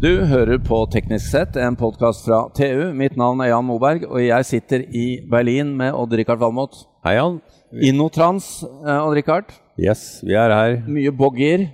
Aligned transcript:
Du 0.00 0.08
hører 0.24 0.56
på 0.64 0.78
Teknisk 0.88 1.26
sett, 1.28 1.56
en 1.60 1.74
podkast 1.76 2.24
fra 2.24 2.46
TU. 2.56 2.86
Mitt 2.96 3.18
navn 3.20 3.42
er 3.44 3.50
Jan 3.50 3.66
Moberg, 3.68 4.06
og 4.08 4.22
jeg 4.24 4.46
sitter 4.48 4.84
i 4.96 5.20
Berlin 5.28 5.74
med 5.76 5.92
Odd-Rikard 5.92 6.40
Valmot. 6.40 6.78
Hei, 7.04 7.18
Jan. 7.18 7.36
Innotrans, 7.84 8.46
eh, 8.64 8.96
Odd-Rikard. 8.96 9.52
Yes, 9.76 10.22
vi 10.24 10.32
er 10.40 10.54
her. 10.56 10.78
Mye 10.88 11.12
boggier. 11.12 11.66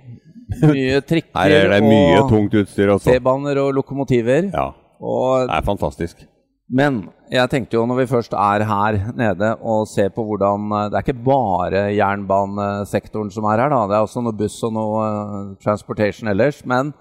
Mye 0.59 0.99
trikker 1.07 1.39
Her 1.39 1.55
er 1.55 1.71
det 1.77 1.79
mye 1.87 2.19
og 2.19 2.29
tungt 2.33 2.59
utstyr 2.59 2.91
også. 2.97 3.15
T-baner 3.15 3.61
og 3.63 3.73
lokomotiver. 3.79 4.51
Ja, 4.51 4.73
Og, 4.99 5.47
det 5.47 5.55
er 5.55 5.63
fantastisk. 5.63 6.27
men 6.69 7.09
jeg 7.31 7.49
tenkte 7.49 7.77
jo 7.77 7.85
når 7.87 7.95
vi 8.01 8.05
først 8.11 8.33
er 8.33 8.63
her 8.67 9.11
nede 9.15 9.55
og 9.61 9.87
ser 9.87 10.09
på 10.09 10.23
hvordan 10.25 10.71
eh, 10.71 10.89
Det 10.89 10.97
er 10.97 11.03
ikke 11.05 11.23
bare 11.23 11.95
jernbanesektoren 11.95 13.31
som 13.31 13.45
er 13.45 13.63
her, 13.63 13.69
da. 13.69 13.87
Det 13.87 13.95
er 13.95 14.03
også 14.03 14.21
noe 14.21 14.35
buss 14.35 14.63
og 14.63 14.73
noe 14.73 15.03
eh, 15.07 15.55
transportation 15.63 16.27
ellers. 16.27 16.65
Men 16.65 16.91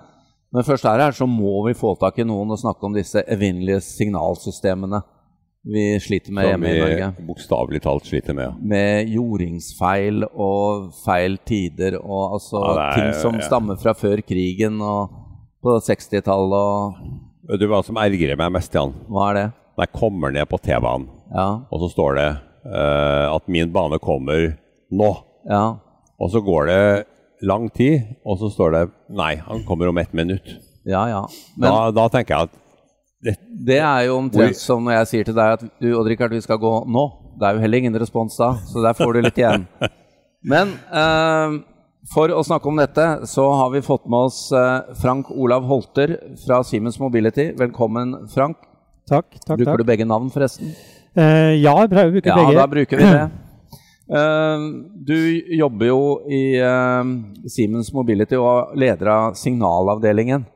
når 0.53 0.63
vi 0.63 0.69
først 0.71 0.85
er 0.89 1.03
her, 1.03 1.13
så 1.13 1.27
må 1.29 1.59
vi 1.67 1.75
få 1.77 1.95
tak 2.01 2.19
i 2.23 2.25
noen 2.29 2.51
og 2.55 2.59
snakke 2.61 2.87
om 2.87 2.95
disse 2.97 3.23
evinnelige 3.27 3.81
signalsystemene 3.85 5.03
vi 5.67 5.97
sliter 5.99 6.31
med 6.31 6.47
hjemme 6.47 6.69
i 6.71 6.79
Norge. 6.79 7.07
Som 7.11 7.17
vi 7.19 7.27
bokstavelig 7.27 7.81
talt 7.83 8.05
sliter 8.07 8.37
med. 8.39 8.59
Med 8.63 9.09
jordingsfeil 9.11 10.23
og 10.31 10.93
feil 11.03 11.35
tider 11.49 11.97
og 11.99 12.37
altså 12.39 12.61
Ja, 12.63 12.75
er- 12.85 12.95
ting 13.01 13.13
som 13.19 13.35
ja. 13.41 13.47
stammer 13.49 13.77
fra 13.81 13.93
før 13.99 14.23
krigen 14.23 14.79
og 14.81 15.11
på 15.63 15.75
60-tallet 15.83 16.55
og 16.55 16.95
Vet 17.51 17.61
du 17.63 17.67
hva 17.71 17.79
som 17.87 17.99
ergrer 17.99 18.39
meg 18.39 18.51
mest, 18.57 18.75
Jan? 18.75 18.91
Hva 19.11 19.29
er 19.31 19.35
det? 19.39 19.45
Når 19.77 19.85
jeg 19.85 19.93
kommer 20.01 20.33
ned 20.35 20.49
på 20.51 20.59
T-banen, 20.63 21.09
Ja. 21.35 21.49
og 21.71 21.81
så 21.83 21.91
står 21.93 22.15
det 22.17 22.31
uh, 22.67 23.35
at 23.35 23.47
min 23.49 23.71
bane 23.73 23.99
kommer 24.03 24.57
nå. 24.91 25.11
ja. 25.51 25.77
Og 26.19 26.31
så 26.33 26.41
går 26.41 26.67
det 26.67 27.07
lang 27.43 27.69
tid, 27.75 28.03
og 28.25 28.39
så 28.41 28.51
står 28.53 28.73
det 28.77 28.85
nei, 29.17 29.35
han 29.45 29.65
kommer 29.67 29.91
om 29.91 29.99
ett 30.01 30.13
minutt. 30.17 30.47
Ja, 30.87 31.05
ja. 31.11 31.23
Men 31.59 31.69
Da, 31.71 31.91
da 31.91 32.09
tenker 32.13 32.35
jeg 32.35 32.49
at 32.49 32.63
det, 33.27 33.33
det 33.67 33.79
er 33.83 34.03
jo 34.07 34.19
omtrent 34.21 34.59
som 34.61 34.85
når 34.87 35.01
jeg 35.01 35.09
sier 35.11 35.25
til 35.29 35.35
deg 35.35 35.55
at 35.57 35.63
du, 35.83 35.89
Odd-Rikard, 35.99 36.35
vi 36.37 36.43
skal 36.45 36.61
gå 36.63 36.73
nå. 36.87 37.07
Det 37.41 37.49
er 37.49 37.57
jo 37.57 37.63
heller 37.65 37.83
ingen 37.83 37.97
respons 37.99 38.37
da, 38.39 38.53
så 38.71 38.85
der 38.85 38.95
får 38.97 39.17
du 39.17 39.25
litt 39.27 39.41
igjen. 39.41 39.65
Men 40.53 40.77
eh, 40.95 41.57
for 42.13 42.31
å 42.31 42.45
snakke 42.47 42.71
om 42.71 42.79
dette, 42.79 43.07
så 43.27 43.49
har 43.59 43.73
vi 43.75 43.83
fått 43.83 44.07
med 44.07 44.29
oss 44.29 44.39
eh, 44.55 44.93
Frank 45.01 45.33
Olav 45.35 45.67
Holter 45.67 46.15
fra 46.45 46.61
Siemens 46.65 47.01
Mobility. 47.03 47.49
Velkommen, 47.59 48.15
Frank. 48.33 48.61
Takk. 49.11 49.27
takk, 49.41 49.57
Bruker 49.57 49.73
takk. 49.73 49.83
du 49.83 49.91
begge 49.91 50.07
navn, 50.07 50.31
forresten? 50.35 50.71
Eh, 51.17 51.57
ja, 51.59 51.75
jeg 51.83 51.91
bruker 51.91 52.31
ja, 52.31 52.37
begge. 52.39 52.55
Ja, 52.55 52.61
da 52.63 52.69
bruker 52.71 53.01
vi 53.03 53.11
det. 53.11 53.27
Eh, 54.07 54.67
du 54.95 55.19
jobber 55.59 55.89
jo 55.91 56.03
i 56.31 56.43
eh, 56.63 57.09
Siemens 57.51 57.91
Mobility 57.95 58.39
og 58.39 58.77
leder 58.79 59.11
av 59.11 59.39
signalavdelingen. 59.39 60.47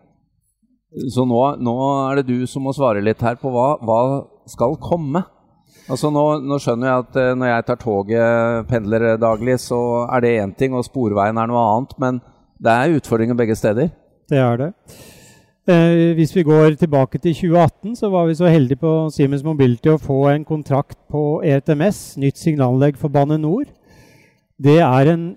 Så 1.10 1.26
nå, 1.26 1.42
nå 1.62 1.74
er 2.10 2.20
det 2.20 2.30
du 2.30 2.46
som 2.50 2.64
må 2.66 2.74
svare 2.74 3.02
litt 3.02 3.22
her 3.22 3.38
på 3.38 3.50
hva, 3.54 3.74
hva 3.82 4.00
skal 4.50 4.74
komme. 4.82 5.22
Altså 5.90 6.10
nå, 6.14 6.24
nå 6.46 6.58
skjønner 6.62 6.90
jeg 6.90 7.04
at 7.04 7.20
eh, 7.22 7.36
når 7.38 7.52
jeg 7.52 7.68
tar 7.68 7.80
toget, 7.82 8.66
pendler 8.70 9.08
daglig, 9.22 9.58
så 9.62 9.80
er 10.06 10.24
det 10.24 10.36
én 10.42 10.54
ting, 10.58 10.74
og 10.74 10.86
sporveien 10.86 11.38
er 11.38 11.50
noe 11.50 11.64
annet. 11.74 11.96
Men 12.02 12.20
det 12.60 12.76
er 12.76 13.00
utfordringer 13.00 13.38
begge 13.38 13.58
steder. 13.58 13.90
Det 14.30 14.38
er 14.38 14.60
det. 14.60 14.72
Eh, 15.68 16.14
hvis 16.16 16.32
vi 16.32 16.42
går 16.42 16.78
tilbake 16.80 17.18
til 17.18 17.34
2018, 17.34 17.96
så 17.96 18.08
var 18.08 18.26
vi 18.26 18.34
så 18.34 18.48
heldige 18.48 18.80
på 18.80 19.10
Siemens 19.12 19.44
Mobility 19.44 19.90
å 19.92 20.00
få 20.00 20.22
en 20.30 20.44
kontrakt 20.44 20.96
på 21.12 21.42
E 21.44 21.52
ERTMS, 21.58 22.16
nytt 22.16 22.40
signalanlegg 22.40 22.96
for 22.96 23.12
Bane 23.12 23.36
NOR. 23.38 23.66
Det 24.56 24.78
er 24.80 25.12
en 25.12 25.36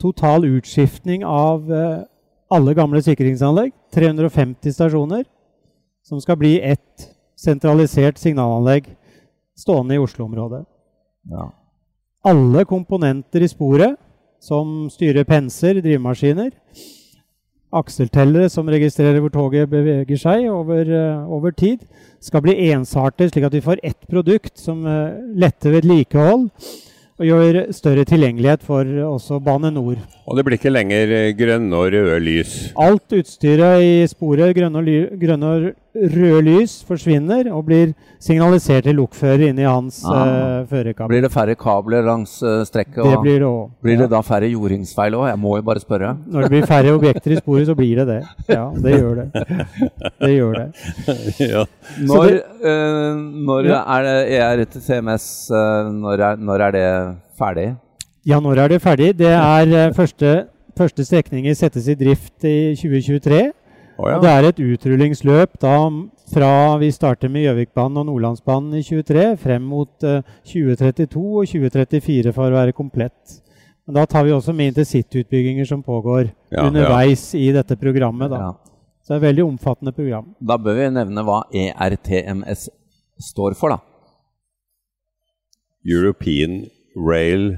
total 0.00 0.44
utskiftning 0.44 1.24
av 1.24 1.72
eh, 1.72 2.04
alle 2.52 2.74
gamle 2.76 3.00
sikringsanlegg, 3.00 3.72
350 3.96 4.76
stasjoner, 4.76 5.24
som 6.04 6.20
skal 6.20 6.36
bli 6.36 6.58
ett 6.60 7.08
sentralisert 7.38 8.20
signalanlegg 8.20 8.92
stående 9.56 9.96
i 9.96 10.02
Oslo-området. 10.02 10.66
Ja. 11.30 11.52
alle 12.26 12.64
komponenter 12.66 13.42
i 13.42 13.48
sporet, 13.48 13.94
som 14.42 14.88
styrer 14.90 15.24
penser, 15.24 15.78
drivemaskiner, 15.78 16.50
akseltellere 17.72 18.50
som 18.52 18.68
registrerer 18.70 19.22
hvor 19.22 19.32
toget 19.32 19.70
beveger 19.72 20.20
seg 20.20 20.46
over, 20.52 20.86
eh, 20.86 21.26
over 21.32 21.54
tid, 21.56 21.84
skal 22.22 22.44
bli 22.44 22.56
ensartet, 22.70 23.32
slik 23.32 23.48
at 23.48 23.56
vi 23.56 23.64
får 23.64 23.82
ett 23.82 24.08
produkt 24.10 24.58
som 24.60 24.84
eh, 24.86 25.20
letter 25.40 25.78
vedlikehold 25.78 26.48
og 27.22 27.28
gjør 27.28 27.58
større 27.76 28.04
tilgjengelighet 28.08 28.64
for 28.66 28.88
også 29.06 29.38
Bane 29.44 29.70
NOR. 29.70 30.00
og 30.26 30.36
det 30.36 30.44
blir 30.44 30.58
ikke 30.58 30.72
lenger 30.72 31.12
eh, 31.18 31.32
grønne 31.38 31.78
og 31.78 31.92
røde 31.94 32.18
lys. 32.24 32.72
Alt 32.76 33.14
utstyret 33.18 33.84
i 33.84 33.94
sporet, 34.10 34.54
grønne 34.56 34.82
og, 34.82 35.18
grønne 35.20 35.52
og 35.52 35.70
røde 35.94 36.40
lys, 36.46 36.78
forsvinner 36.88 37.50
og 37.52 37.66
blir 37.68 37.90
signalisert 38.22 38.86
til 38.86 38.96
lokfører 38.96 39.42
inni 39.50 39.66
hans 39.68 39.98
ja. 40.06 40.22
uh, 40.62 40.68
førerkabel. 40.70 41.10
Blir 41.12 41.24
det 41.26 41.30
færre 41.34 41.54
kabler 41.60 42.04
langs 42.06 42.38
uh, 42.42 42.62
strekket? 42.64 43.02
Det 43.04 43.18
blir 43.20 43.38
det 43.42 43.48
òg. 43.48 43.66
blir 43.84 43.98
det 44.00 44.08
da 44.12 44.22
færre 44.24 44.48
jordingsfeil 44.48 45.18
òg? 45.18 45.26
Jeg 45.28 45.40
må 45.42 45.56
jo 45.58 45.66
bare 45.68 45.82
spørre. 45.84 46.14
Når 46.26 46.46
det 46.46 46.50
blir 46.54 46.66
færre 46.70 46.94
objekter 46.96 47.36
i 47.36 47.40
sporet, 47.42 47.66
så 47.68 47.76
blir 47.76 48.00
det 48.00 48.06
det. 48.08 48.20
Ja, 48.48 48.64
det 48.72 48.94
gjør 48.96 49.20
det. 49.20 49.44
Det 50.22 50.32
gjør 50.32 50.58
det. 50.60 50.66
ja. 51.52 51.64
Når, 52.08 52.24
det- 52.32 52.42
uh, 52.64 53.22
når 53.50 53.70
Ja. 53.72 53.82
er 53.98 54.02
det 54.08 54.18
ERTMS 54.40 55.26
eh, 55.50 55.92
når, 55.92 56.20
er, 56.30 56.36
når 56.36 56.60
er 56.68 56.70
det 56.76 56.88
ferdig? 57.38 57.68
Ja, 58.26 58.40
når 58.40 58.58
er 58.64 58.68
det 58.68 58.82
ferdig? 58.82 59.18
Det 59.18 59.28
er 59.34 59.72
eh, 59.86 59.92
første, 59.94 60.46
første 60.78 61.04
strekninger 61.04 61.54
settes 61.58 61.88
i 61.88 61.94
drift 61.98 62.44
i 62.44 62.74
2023. 62.78 63.50
Å, 64.02 64.08
ja. 64.10 64.16
Og 64.18 64.24
det 64.24 64.32
er 64.32 64.48
et 64.48 64.60
utrullingsløp 64.64 65.60
da 65.62 65.76
fra 66.32 66.50
vi 66.80 66.88
starter 66.94 67.30
med 67.30 67.44
Gjøvikbanen 67.44 68.00
og 68.02 68.08
Nordlandsbanen 68.08 68.74
i 68.80 68.82
23 68.82 69.26
frem 69.38 69.64
mot 69.68 70.06
uh, 70.08 70.24
2032 70.48 71.22
og 71.22 71.46
2034 71.50 72.34
for 72.34 72.48
å 72.48 72.58
være 72.58 72.74
komplett. 72.74 73.38
Men 73.86 74.00
da 74.00 74.06
tar 74.10 74.26
vi 74.26 74.34
også 74.34 74.54
med 74.56 74.72
intercityutbygginger 74.72 75.68
som 75.68 75.82
pågår 75.86 76.30
Ja, 76.54 76.66
underveis 76.66 77.28
i 77.38 77.48
dette 77.54 77.76
programmet. 77.78 78.30
Da. 78.32 78.40
Ja. 78.48 78.52
Så 79.02 79.12
det 79.12 79.16
er 79.16 79.22
et 79.22 79.28
veldig 79.28 79.46
omfattende 79.50 79.94
program. 79.94 80.30
Da 80.38 80.58
bør 80.62 80.78
vi 80.78 80.90
nevne 80.94 81.24
hva 81.26 81.42
ERTMS 81.50 82.68
står 83.22 83.56
for, 83.58 83.74
da. 83.74 83.80
European 85.82 86.62
Rail 86.94 87.48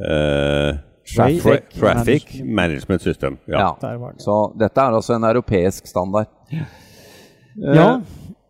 eh, 0.00 0.78
Traffic 1.14 1.42
Traffic, 1.42 1.68
Traffic 1.80 2.24
Management. 2.34 2.54
Management 2.56 3.02
System. 3.02 3.38
Ja. 3.46 3.58
Ja. 3.60 3.70
Der 3.80 3.96
var 4.02 4.12
det. 4.16 4.22
Så 4.24 4.36
dette 4.58 4.80
er 4.82 4.98
altså 4.98 5.14
en 5.16 5.24
europeisk 5.24 5.86
standard. 5.86 6.26
Ja, 7.56 8.00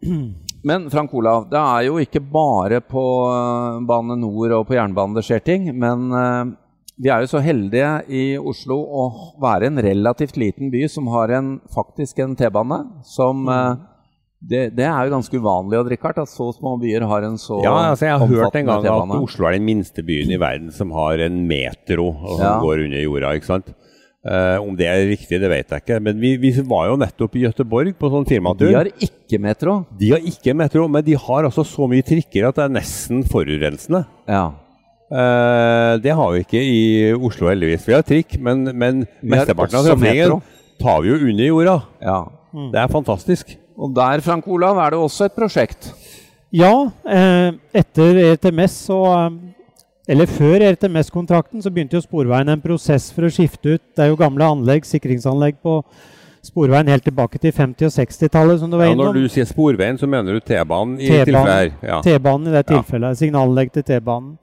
Eh, 0.02 0.12
Men 0.66 0.90
Frank 0.90 1.14
Olav, 1.14 1.44
det 1.50 1.58
er 1.60 1.82
jo 1.86 1.98
ikke 2.02 2.20
bare 2.20 2.80
på 2.82 3.02
eh, 3.30 3.76
Bane 3.86 4.16
NOR 4.18 4.50
og 4.58 4.64
på 4.66 4.74
jernbanen 4.74 5.14
det 5.14 5.22
skjer 5.24 5.44
ting. 5.46 5.68
Men 5.78 6.08
eh, 6.10 6.44
vi 6.98 7.10
er 7.12 7.22
jo 7.22 7.28
så 7.30 7.38
heldige 7.44 7.90
i 8.08 8.24
Oslo 8.38 8.80
å 8.82 9.04
være 9.42 9.68
en 9.70 9.78
relativt 9.84 10.36
liten 10.40 10.72
by 10.72 10.86
som 10.90 11.06
har 11.14 11.28
en, 11.38 11.52
faktisk 11.74 12.18
en 12.24 12.34
T-bane. 12.34 12.80
Som 13.06 13.46
eh, 13.52 13.76
det, 14.50 14.60
det 14.78 14.84
er 14.86 15.06
jo 15.08 15.14
ganske 15.16 15.38
uvanlig 15.40 15.78
å 15.80 15.84
drikke 15.88 16.06
hardt, 16.08 16.20
at 16.22 16.30
så 16.30 16.46
små 16.54 16.76
byer 16.82 17.06
har 17.10 17.24
en 17.26 17.38
så 17.40 17.58
Ja, 17.64 17.72
altså 17.90 18.06
jeg 18.06 18.20
har 18.20 18.30
hørt 18.30 18.58
en 18.60 18.68
gang 18.70 18.86
at 18.86 19.16
Oslo 19.18 19.48
er 19.48 19.56
den 19.58 19.66
minste 19.66 20.04
byen 20.06 20.30
i 20.30 20.38
verden 20.40 20.70
som 20.74 20.92
har 20.94 21.18
en 21.26 21.40
metro 21.48 22.12
som 22.36 22.44
Ja. 22.44 22.54
går 22.62 22.84
under 22.86 23.02
jorda. 23.02 23.34
ikke 23.38 23.50
sant? 23.50 23.72
Uh, 24.26 24.58
om 24.58 24.74
det 24.74 24.86
er 24.90 25.04
riktig, 25.06 25.38
det 25.38 25.48
vet 25.50 25.70
jeg 25.70 25.82
ikke. 25.84 26.00
Men 26.02 26.18
vi, 26.18 26.32
vi 26.42 26.50
var 26.66 26.88
jo 26.90 26.96
nettopp 26.98 27.36
i 27.38 27.44
Gøteborg 27.44 27.92
på 27.94 28.08
sånn 28.10 28.24
firmatur. 28.26 28.66
De 28.72 28.74
har 28.74 28.88
ikke 28.90 29.38
metro. 29.38 29.74
De 30.00 30.08
har 30.10 30.24
ikke 30.32 30.54
metro, 30.58 30.88
men 30.90 31.04
de 31.06 31.14
har 31.14 31.46
altså 31.46 31.62
så 31.62 31.86
mye 31.90 32.02
trikker 32.02 32.48
at 32.48 32.56
det 32.58 32.64
er 32.64 32.72
nesten 32.74 33.22
forurensende. 33.30 34.02
Ja. 34.26 34.48
Uh, 35.06 35.94
det 36.02 36.10
har 36.18 36.32
vi 36.34 36.40
ikke 36.42 36.58
i 36.58 36.80
Oslo, 37.14 37.46
heldigvis. 37.52 37.84
Vi 37.86 37.94
har 37.94 38.02
trikk, 38.02 38.34
men, 38.42 38.64
men 38.74 39.04
mesteparten 39.22 39.78
av 39.78 39.86
trafikken 39.92 40.42
tar 40.82 41.04
vi 41.04 41.12
jo 41.14 41.20
under 41.30 41.46
jorda. 41.52 41.76
ja. 42.02 42.18
Det 42.72 42.78
er 42.80 42.88
fantastisk. 42.88 43.50
Og 43.78 43.92
der, 43.94 44.20
Frank 44.24 44.46
Olav, 44.48 44.78
er 44.78 44.90
det 44.90 44.98
også 44.98 45.26
et 45.28 45.34
prosjekt. 45.36 45.90
Ja, 46.52 46.70
eh, 47.04 47.52
etter 47.74 48.16
ERTMS 48.32 48.76
så 48.86 48.98
eh, 49.12 49.30
Eller 50.08 50.26
før 50.30 50.62
ERTMS-kontrakten 50.62 51.60
så 51.62 51.70
begynte 51.74 51.98
jo 51.98 52.00
Sporveien 52.04 52.48
en 52.48 52.60
prosess 52.62 53.08
for 53.12 53.26
å 53.26 53.30
skifte 53.34 53.74
ut 53.74 53.82
Det 53.96 54.04
er 54.04 54.12
jo 54.12 54.16
gamle 54.20 54.46
anlegg, 54.46 54.86
sikringsanlegg 54.86 55.56
på 55.66 55.80
Sporveien 56.46 56.86
helt 56.86 57.02
tilbake 57.02 57.40
til 57.42 57.50
50- 57.50 57.88
og 57.88 57.92
60-tallet, 57.96 58.60
som 58.60 58.70
du 58.70 58.76
var 58.78 58.86
Ja, 58.86 58.92
innom. 58.94 59.08
når 59.10 59.24
du 59.26 59.28
sier 59.34 59.44
sporveien, 59.50 59.98
så 59.98 60.06
mener 60.06 60.36
du 60.38 60.40
T-banen 60.40 60.94
i 61.00 61.08
T-banen. 61.08 61.26
tilfellet 61.26 61.82
her. 61.82 62.02
T-banen 62.06 62.46
i 62.46 62.50
det 62.54 62.62
Ja. 62.70 62.76
tilfellet. 62.76 63.18
Signalanlegg 63.18 63.72
til 63.74 63.82
T-banen. 63.82 64.36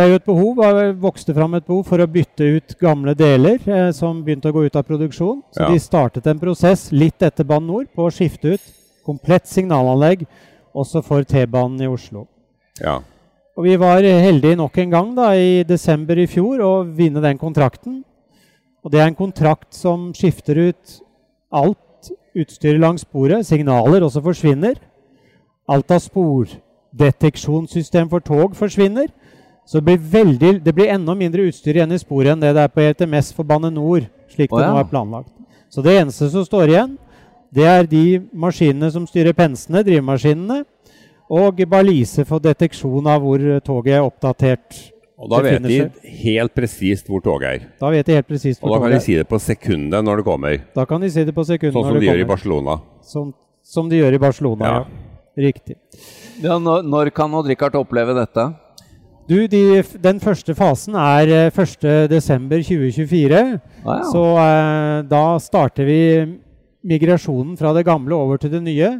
Det 0.00 0.06
er 0.06 0.14
jo 0.14 0.16
et 0.16 0.24
behov, 0.24 0.56
det 0.56 0.94
vokste 1.02 1.34
fram 1.36 1.54
et 1.58 1.64
behov 1.66 1.82
for 1.84 2.00
å 2.00 2.06
bytte 2.08 2.46
ut 2.56 2.72
gamle 2.80 3.12
deler 3.12 3.58
eh, 3.68 3.90
som 3.92 4.22
begynte 4.24 4.48
å 4.48 4.52
gå 4.56 4.62
ut 4.64 4.76
av 4.80 4.86
produksjon. 4.88 5.42
Så 5.52 5.60
Ja. 5.60 5.68
de 5.68 5.76
startet 5.78 6.26
en 6.26 6.38
prosess 6.40 6.88
litt 6.90 7.20
etter 7.20 7.44
Bane 7.44 7.66
NOR 7.66 7.84
på 7.84 8.06
å 8.06 8.10
skifte 8.10 8.54
ut 8.54 8.60
komplett 9.04 9.46
signalanlegg 9.46 10.24
også 10.74 11.02
for 11.04 11.22
T-banen 11.22 11.82
i 11.82 11.86
Oslo. 11.86 12.26
ja. 12.80 13.00
Og 13.58 13.64
vi 13.64 13.76
var 13.76 14.00
heldige 14.00 14.56
nok 14.56 14.78
en 14.78 14.90
gang 14.90 15.14
da, 15.14 15.34
i 15.34 15.62
desember 15.64 16.16
i 16.16 16.26
fjor 16.26 16.60
å 16.64 16.82
vinne 16.96 17.20
den 17.20 17.36
kontrakten. 17.36 18.02
Og 18.82 18.90
det 18.90 19.00
er 19.00 19.06
en 19.08 19.14
kontrakt 19.14 19.74
som 19.74 20.14
skifter 20.14 20.56
ut 20.70 21.02
alt 21.52 22.10
utstyr 22.34 22.78
langs 22.78 23.02
sporet, 23.02 23.44
signaler, 23.44 24.00
også 24.00 24.22
forsvinner. 24.22 24.74
Alt 25.68 25.90
av 25.90 25.98
spordeteksjonssystem 26.00 28.08
for 28.08 28.20
tog 28.20 28.56
forsvinner. 28.56 29.08
Så 29.66 29.78
det 29.78 29.84
blir, 29.86 30.00
veldig, 30.12 30.52
det 30.64 30.74
blir 30.74 30.90
enda 30.90 31.14
mindre 31.14 31.44
utstyr 31.46 31.78
igjen 31.78 31.92
i 31.94 32.00
sporet 32.00 32.32
enn 32.32 32.40
det 32.42 32.54
det 32.56 32.64
er 32.66 32.72
på 32.74 32.82
ETMS 32.82 33.30
for 33.36 33.46
Bane 33.46 33.70
NOR, 33.70 34.08
slik 34.32 34.50
Å, 34.52 34.58
det 34.58 34.70
nå 34.72 34.80
er 34.80 34.88
planlagt. 34.90 35.30
Så 35.70 35.84
det 35.86 35.94
eneste 36.00 36.26
som 36.32 36.46
står 36.46 36.72
igjen, 36.72 36.96
det 37.54 37.66
er 37.66 37.86
de 37.86 38.04
maskinene 38.34 38.90
som 38.90 39.06
styrer 39.06 39.34
pensene, 39.36 39.84
drivemaskinene, 39.86 40.64
og 41.30 41.60
balise 41.70 42.24
for 42.26 42.42
deteksjon 42.42 43.06
av 43.06 43.22
hvor 43.22 43.44
toget 43.62 44.00
er 44.00 44.06
oppdatert. 44.06 44.80
Og 45.20 45.28
da 45.30 45.42
vet 45.44 45.66
de 45.68 45.76
helt 46.24 46.54
presist 46.56 47.06
hvor 47.10 47.20
toget 47.22 47.46
er. 47.50 47.68
Da 47.78 47.90
vet 47.92 48.08
de 48.08 48.16
helt 48.16 48.26
presist 48.26 48.62
hvor 48.62 48.72
toget 48.72 48.80
er. 48.80 48.80
Og 48.80 48.80
da 48.80 48.88
kan 48.88 48.96
de 48.96 49.04
si 49.04 49.18
det 49.18 49.26
på 49.28 49.38
sekundet 49.44 50.06
når 50.06 50.22
det 50.22 50.26
kommer. 50.26 50.56
Da 50.74 50.86
kan 50.88 51.04
de 51.04 51.10
si 51.12 51.24
det 51.28 51.34
på 51.36 51.44
sekundet 51.44 51.76
Sånn 51.76 51.84
som 51.86 51.92
når 51.92 52.00
de 52.00 52.06
det 52.06 52.08
gjør 52.10 52.22
i. 52.24 52.28
Barcelona. 52.32 52.76
Som, 53.06 53.30
som 53.62 53.90
de 53.92 54.00
gjør 54.00 54.16
i 54.16 54.22
Barcelona, 54.26 54.66
Ja. 54.66 54.80
ja. 54.82 55.06
Riktig. 55.40 55.76
Ja, 56.42 56.56
når, 56.58 56.82
når 56.82 57.12
kan 57.14 57.32
Odd-Rikard 57.38 57.76
oppleve 57.78 58.16
dette? 58.16 58.48
Du, 59.30 59.46
de, 59.46 59.82
den 60.02 60.18
første 60.18 60.56
fasen 60.58 60.96
er 60.98 61.30
eh, 61.30 61.54
1.12.2024. 61.54 63.36
Ah, 63.84 64.00
ja. 64.00 64.08
Så 64.10 64.24
eh, 64.42 64.96
da 65.06 65.24
starter 65.38 65.86
vi 65.86 66.00
migrasjonen 66.90 67.54
fra 67.60 67.70
det 67.76 67.84
gamle 67.86 68.16
over 68.16 68.40
til 68.42 68.50
det 68.50 68.62
nye. 68.66 68.90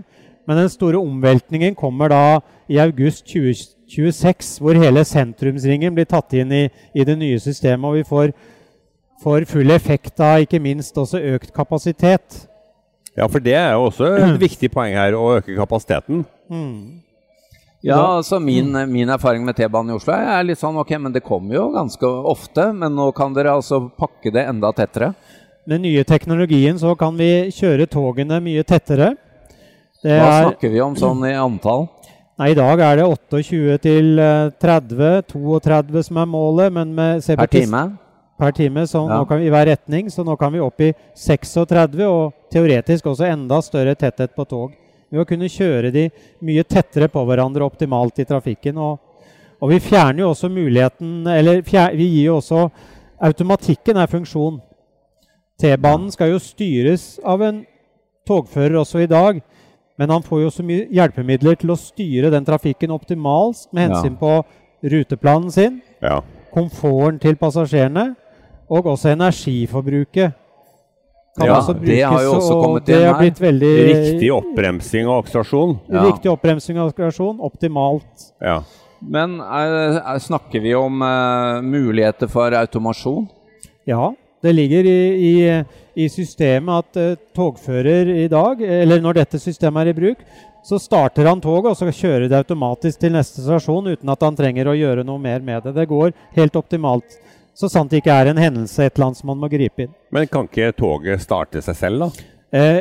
Men 0.47 0.61
den 0.63 0.71
store 0.71 1.03
omveltningen 1.03 1.75
kommer 1.75 2.13
da 2.13 2.23
i 2.71 2.79
august 2.79 3.27
2026, 3.27 4.61
hvor 4.63 4.79
hele 4.79 5.03
sentrumsringen 5.05 5.99
blir 5.99 6.07
tatt 6.07 6.39
inn 6.39 6.55
i, 6.55 6.65
i 6.95 7.07
det 7.07 7.19
nye 7.19 7.43
systemet. 7.43 7.91
Og 7.91 7.99
vi 7.99 8.07
får, 8.07 8.33
får 9.25 9.51
full 9.51 9.75
effekt 9.75 10.23
av 10.23 10.47
ikke 10.47 10.63
minst 10.63 10.95
også 10.99 11.19
økt 11.35 11.51
kapasitet. 11.57 12.45
Ja, 13.19 13.27
for 13.27 13.43
det 13.43 13.59
er 13.59 13.75
jo 13.75 13.89
også 13.91 14.15
et 14.15 14.39
viktig 14.47 14.71
poeng 14.71 14.95
her, 14.95 15.19
å 15.19 15.41
øke 15.41 15.59
kapasiteten. 15.59 16.23
Ja, 17.83 18.01
altså 18.19 18.37
min, 18.43 18.73
min 18.93 19.09
erfaring 19.09 19.45
med 19.45 19.57
T-banen 19.57 19.95
i 19.95 19.97
Oslo 19.97 20.13
er 20.13 20.45
litt 20.45 20.61
sånn 20.61 20.77
ok, 20.83 20.91
men 21.01 21.15
det 21.15 21.23
kommer 21.25 21.55
jo 21.57 21.71
ganske 21.73 22.05
ofte. 22.29 22.67
Men 22.77 22.93
nå 22.99 23.07
kan 23.17 23.33
dere 23.33 23.55
altså 23.57 23.87
pakke 23.97 24.33
det 24.35 24.45
enda 24.51 24.69
tettere. 24.77 25.15
Med 25.65 25.79
den 25.79 25.87
nye 25.89 26.05
teknologien 26.05 26.77
så 26.81 26.93
kan 26.99 27.17
vi 27.17 27.49
kjøre 27.57 27.87
togene 27.89 28.41
mye 28.45 28.65
tettere. 28.69 29.15
Det 30.03 30.13
Hva 30.13 30.29
er, 30.29 30.45
snakker 30.51 30.73
vi 30.73 30.81
om 30.85 30.97
sånn 30.97 31.25
i 31.29 31.33
antall? 31.37 31.89
nei, 32.41 32.53
I 32.53 32.57
dag 32.57 32.81
er 32.81 33.01
det 33.01 33.05
28 33.05 33.79
til 33.85 34.21
eh, 34.25 34.53
30, 34.61 35.27
32 35.29 36.05
som 36.07 36.21
er 36.23 36.29
målet, 36.29 36.73
men 36.73 36.95
med 36.97 37.25
Per 37.25 37.51
time? 37.53 37.83
per 38.41 38.53
time, 38.57 38.87
så 38.89 39.03
Ja. 39.07 39.19
nå 39.21 39.29
kan 39.29 39.39
vi 39.41 39.47
i 39.47 39.51
hver 39.53 39.67
retning. 39.69 40.09
Så 40.09 40.25
nå 40.25 40.37
kan 40.39 40.53
vi 40.53 40.61
opp 40.65 40.81
i 40.81 40.95
36, 41.15 42.01
og 42.09 42.33
teoretisk 42.51 43.05
også 43.13 43.29
enda 43.29 43.61
større 43.61 43.95
tetthet 43.95 44.33
på 44.35 44.49
tog. 44.49 44.73
Ved 45.11 45.21
å 45.23 45.27
kunne 45.27 45.49
kjøre 45.51 45.91
de 45.93 46.05
mye 46.47 46.63
tettere 46.65 47.09
på 47.11 47.23
hverandre 47.27 47.67
optimalt 47.67 48.19
i 48.23 48.27
trafikken. 48.29 48.79
Og, 48.79 48.99
og 49.61 49.73
vi 49.73 49.81
fjerner 49.83 50.23
jo 50.23 50.31
også 50.31 50.49
muligheten 50.53 51.27
Eller 51.27 51.63
fjer, 51.67 51.97
vi 51.99 52.07
gir 52.15 52.31
jo 52.31 52.37
også 52.39 52.69
Automatikken 53.21 53.99
er 54.01 54.09
funksjon. 54.09 54.61
T-banen 55.61 56.09
skal 56.15 56.31
jo 56.33 56.39
styres 56.41 57.19
av 57.27 57.43
en 57.45 57.59
togfører 58.25 58.79
også 58.81 59.03
i 59.05 59.11
dag. 59.11 59.43
Men 60.01 60.15
han 60.15 60.25
får 60.25 60.41
jo 60.47 60.53
så 60.55 60.65
mye 60.65 60.87
hjelpemidler 60.89 61.59
til 61.61 61.75
å 61.75 61.77
styre 61.77 62.31
den 62.33 62.47
trafikken 62.47 62.95
optimalt 62.95 63.67
med 63.73 63.91
Ja. 63.91 63.95
hensyn 63.99 64.17
på 64.17 64.39
ruteplanen 64.81 65.51
sin 65.53 65.83
Ja. 66.01 66.23
komforten 66.55 67.21
til 67.21 67.37
passasjerene 67.37 68.17
og 68.71 68.87
også 68.87 69.13
energiforbruket. 69.13 70.33
Kan 71.39 71.47
Ja, 71.47 71.57
også 71.61 71.77
det 71.79 72.01
har 72.03 72.23
jo 72.25 72.33
også 72.35 72.41
også 72.41 72.55
og 72.57 72.65
kommet 72.65 72.87
det 72.91 73.01
har 73.05 73.19
blitt 73.21 73.41
veldig 73.41 73.75
Riktig 73.87 74.31
oppbremsing 74.35 75.09
og 75.09 75.25
akselerasjon. 75.25 75.77
Ja. 75.87 76.07
Riktig 76.09 76.31
oppbremsing 76.33 76.81
og 76.81 76.91
akselerasjon. 76.91 77.37
Optimalt. 77.47 78.31
Ja. 78.43 78.61
Men 79.01 79.39
er, 79.41 80.01
er, 80.03 80.19
snakker 80.21 80.61
vi 80.61 80.75
om 80.77 81.01
uh, 81.01 81.63
muligheter 81.65 82.29
for 82.29 82.53
automasjon? 82.59 83.29
Ja, 83.89 84.11
det 84.43 84.53
ligger 84.57 84.85
i, 84.91 84.99
i, 85.31 85.33
i 86.05 86.09
systemet 86.13 86.85
at 86.85 87.01
uh, 87.01 87.25
togfører 87.37 88.11
i 88.25 88.29
dag, 88.29 88.61
eller 88.61 89.01
når 89.01 89.23
dette 89.23 89.41
systemet 89.41 89.87
er 89.87 89.95
i 89.95 89.97
bruk, 89.97 90.27
så 90.67 90.77
starter 90.83 91.25
han 91.31 91.41
toget, 91.41 91.73
og 91.73 91.79
så 91.79 91.89
kjører 91.89 92.29
det 92.29 92.43
automatisk 92.43 93.01
til 93.01 93.15
neste 93.15 93.41
stasjon 93.45 93.95
uten 93.95 94.13
at 94.13 94.27
han 94.27 94.37
trenger 94.37 94.69
å 94.69 94.77
gjøre 94.77 95.07
noe 95.09 95.23
mer 95.23 95.41
med 95.45 95.65
det. 95.65 95.73
Det 95.79 95.89
går 95.89 96.13
helt 96.37 96.59
optimalt. 96.61 97.17
Så 97.57 97.69
sant 97.71 97.91
det 97.91 98.01
ikke 98.01 98.15
er 98.15 98.31
en 98.31 98.41
hendelse 98.41 98.87
et 98.87 98.95
eller 98.95 99.11
annet 99.11 99.21
som 99.21 99.31
man 99.33 99.41
må 99.43 99.51
gripe 99.53 99.87
inn. 99.87 99.93
Men 100.15 100.29
kan 100.31 100.49
ikke 100.49 100.73
toget 100.79 101.23
starte 101.25 101.63
seg 101.65 101.77
selv, 101.77 102.07
da? 102.07 102.29
Eh, 102.57 102.81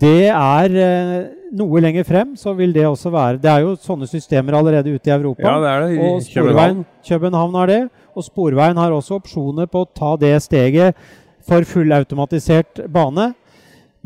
det 0.00 0.28
er 0.32 0.76
eh, 0.80 1.16
noe 1.56 1.82
lenger 1.82 2.06
frem, 2.08 2.36
så 2.38 2.54
vil 2.56 2.72
det 2.72 2.86
også 2.88 3.10
være 3.12 3.40
Det 3.42 3.50
er 3.50 3.64
jo 3.66 3.74
sånne 3.80 4.08
systemer 4.08 4.56
allerede 4.56 4.92
ute 4.94 5.10
i 5.10 5.14
Europa. 5.14 5.44
Ja, 5.44 5.56
det 5.60 5.72
er 5.72 5.82
det. 5.82 5.98
og 5.98 6.22
I 6.22 6.34
København. 6.34 6.84
København 7.08 7.58
har 7.60 7.72
det. 7.72 7.80
Og 8.16 8.26
Sporveien 8.26 8.80
har 8.80 8.94
også 8.94 9.18
opsjoner 9.20 9.68
på 9.70 9.84
å 9.84 9.90
ta 9.96 10.14
det 10.20 10.34
steget 10.42 10.96
for 11.46 11.66
fullautomatisert 11.66 12.84
bane. 12.92 13.32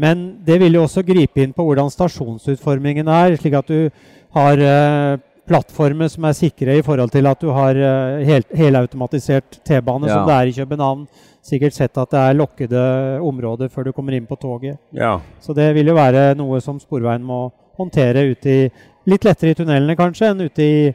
Men 0.00 0.24
det 0.44 0.58
vil 0.62 0.74
jo 0.74 0.86
også 0.88 1.04
gripe 1.06 1.42
inn 1.42 1.54
på 1.54 1.64
hvordan 1.66 1.92
stasjonsutformingen 1.92 3.08
er, 3.08 3.36
slik 3.38 3.54
at 3.58 3.70
du 3.70 3.90
har 4.34 4.58
eh, 4.58 5.22
plattformer 5.48 6.08
som 6.08 6.24
er 6.28 6.32
sikre 6.36 6.76
i 6.78 6.82
forhold 6.84 7.10
til 7.12 7.26
at 7.28 7.40
du 7.40 7.48
har 7.52 7.76
eh, 7.76 8.24
hel, 8.26 8.42
helautomatisert 8.56 9.58
T-bane, 9.64 10.06
Ja. 10.08 10.14
som 10.14 10.26
det 10.28 10.34
er 10.38 10.46
i 10.50 10.52
København. 10.56 11.06
Sikkert 11.44 11.72
sett 11.76 11.98
at 12.00 12.10
det 12.10 12.18
er 12.20 12.34
lokkede 12.38 12.80
områder 13.20 13.68
før 13.68 13.84
du 13.84 13.92
kommer 13.92 14.12
inn 14.16 14.26
på 14.26 14.36
toget. 14.40 14.78
Ja. 14.96 15.18
Så 15.40 15.52
det 15.54 15.74
vil 15.76 15.86
jo 15.92 15.94
være 15.94 16.34
noe 16.38 16.60
som 16.64 16.80
Sporveien 16.80 17.22
må 17.22 17.50
håndtere 17.76 18.30
ute 18.32 18.48
i 18.48 18.70
Litt 19.04 19.20
lettere 19.26 19.50
i 19.52 19.54
tunnelene 19.58 19.92
kanskje 19.98 20.30
enn 20.32 20.40
ute 20.46 20.62
i, 20.64 20.88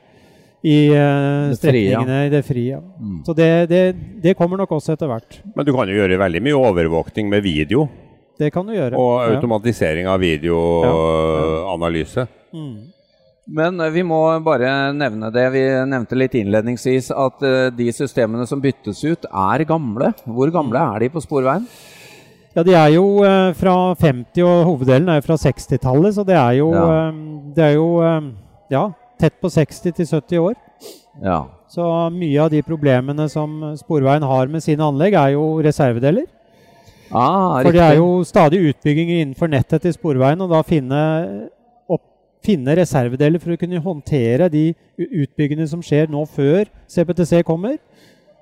i 0.65 0.89
ja. 0.89 1.53
strekningene 1.53 2.25
i 2.25 2.31
det 2.33 2.41
frie. 2.41 2.73
Mm. 2.73 3.21
Så 3.27 3.35
det, 3.37 3.69
det, 3.69 3.93
det 4.23 4.33
kommer 4.33 4.57
nok 4.57 4.71
også 4.79 4.95
etter 4.95 5.05
hvert. 5.11 5.37
Men 5.53 5.61
du 5.67 5.69
kan 5.75 5.85
jo 5.85 5.93
gjøre 5.99 6.17
veldig 6.17 6.41
mye 6.47 6.57
overvåkning 6.57 7.29
med 7.29 7.45
video. 7.45 7.85
Det 8.39 8.49
kan 8.55 8.65
du 8.65 8.73
gjøre. 8.73 8.97
Og 8.97 9.21
automatisering 9.27 10.09
av 10.09 10.17
videoanalyse. 10.25 12.25
Mm. 12.49 12.89
Men 13.49 13.79
eh, 13.81 13.89
vi 13.93 14.03
må 14.05 14.19
bare 14.45 14.71
nevne 14.93 15.31
det. 15.33 15.45
Vi 15.55 15.63
nevnte 15.89 16.17
litt 16.19 16.35
innledningsvis 16.37 17.09
at 17.15 17.45
eh, 17.47 17.69
de 17.75 17.89
systemene 17.95 18.45
som 18.49 18.61
byttes 18.61 19.01
ut, 19.07 19.25
er 19.29 19.65
gamle. 19.69 20.11
Hvor 20.25 20.51
gamle 20.53 20.83
er 20.95 21.05
de 21.05 21.11
på 21.13 21.23
Sporveien? 21.23 21.65
Ja, 22.55 22.63
de 22.65 22.73
er 22.77 22.89
jo 22.95 23.05
eh, 23.25 23.51
fra 23.57 23.75
50, 23.99 24.41
og 24.45 24.63
hoveddelen 24.71 25.09
er 25.13 25.19
jo 25.21 25.27
fra 25.29 25.37
60-tallet, 25.41 26.15
så 26.17 26.25
det 26.27 26.37
er 26.37 26.57
jo, 26.59 26.71
Ja. 26.73 27.11
det 27.55 27.67
er 27.67 27.75
jo 27.77 27.89
ja, 28.73 28.83
tett 29.21 29.37
på 29.41 29.49
60 29.53 29.93
til 29.97 30.05
70 30.09 30.43
år. 30.49 30.57
Ja. 31.23 31.43
Så 31.69 31.85
mye 32.13 32.41
av 32.41 32.49
de 32.49 32.63
problemene 32.65 33.27
som 33.29 33.59
Sporveien 33.77 34.25
har 34.25 34.49
med 34.49 34.63
sine 34.65 34.81
anlegg, 34.85 35.13
er 35.13 35.35
jo 35.35 35.59
reservedeler. 35.61 36.25
Ah, 37.09 37.61
For 37.63 37.73
det 37.73 37.81
er 37.81 37.95
jo 37.97 38.21
stadig 38.25 38.59
utbygginger 38.69 39.23
innenfor 39.23 39.49
nettet 39.49 39.81
til 39.85 39.93
Sporveien, 39.95 40.41
og 40.45 40.49
da 40.53 40.61
finne, 40.65 40.99
finne 42.45 42.75
reservedeler 42.79 43.39
for 43.43 43.51
å 43.55 43.59
kunne 43.59 43.81
håndtere 43.83 44.47
de 44.53 44.69
utbyggene 44.97 45.67
som 45.67 45.81
skjer 45.83 46.07
nå 46.11 46.25
før 46.29 46.69
CPTC 46.87 47.43
kommer. 47.47 47.77